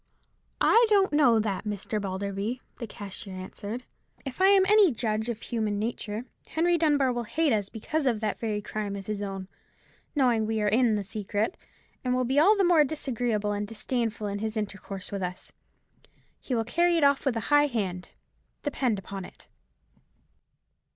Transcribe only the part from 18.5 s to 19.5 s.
depend upon it."